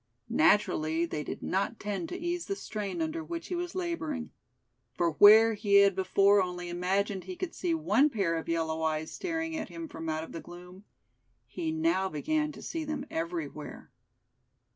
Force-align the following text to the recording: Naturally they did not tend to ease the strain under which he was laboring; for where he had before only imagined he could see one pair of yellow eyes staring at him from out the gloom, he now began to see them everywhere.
Naturally 0.29 1.05
they 1.05 1.23
did 1.23 1.43
not 1.43 1.79
tend 1.79 2.09
to 2.09 2.17
ease 2.17 2.47
the 2.47 2.55
strain 2.55 3.03
under 3.03 3.23
which 3.23 3.49
he 3.49 3.55
was 3.55 3.75
laboring; 3.75 4.31
for 4.95 5.11
where 5.11 5.53
he 5.53 5.75
had 5.75 5.95
before 5.95 6.41
only 6.41 6.69
imagined 6.69 7.25
he 7.25 7.35
could 7.35 7.53
see 7.53 7.75
one 7.75 8.09
pair 8.09 8.35
of 8.35 8.49
yellow 8.49 8.81
eyes 8.81 9.11
staring 9.11 9.55
at 9.55 9.69
him 9.69 9.87
from 9.87 10.09
out 10.09 10.31
the 10.31 10.41
gloom, 10.41 10.85
he 11.45 11.71
now 11.71 12.09
began 12.09 12.51
to 12.51 12.63
see 12.63 12.83
them 12.83 13.05
everywhere. 13.11 13.91